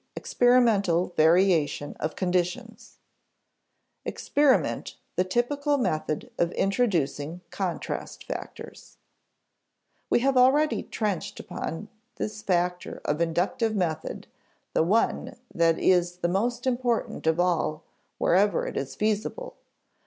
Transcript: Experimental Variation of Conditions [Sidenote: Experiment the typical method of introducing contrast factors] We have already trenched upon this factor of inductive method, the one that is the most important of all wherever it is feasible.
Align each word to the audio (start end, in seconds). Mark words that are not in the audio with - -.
Experimental 0.15 1.13
Variation 1.15 1.93
of 1.99 2.15
Conditions 2.15 2.97
[Sidenote: 4.03 4.09
Experiment 4.13 4.95
the 5.15 5.23
typical 5.23 5.77
method 5.77 6.31
of 6.39 6.51
introducing 6.53 7.41
contrast 7.51 8.23
factors] 8.23 8.97
We 10.09 10.21
have 10.21 10.37
already 10.37 10.81
trenched 10.81 11.39
upon 11.39 11.87
this 12.15 12.41
factor 12.41 12.99
of 13.05 13.21
inductive 13.21 13.75
method, 13.75 14.25
the 14.73 14.81
one 14.81 15.37
that 15.53 15.77
is 15.77 16.17
the 16.17 16.27
most 16.27 16.65
important 16.65 17.27
of 17.27 17.39
all 17.39 17.83
wherever 18.17 18.65
it 18.65 18.77
is 18.77 18.95
feasible. 18.95 19.53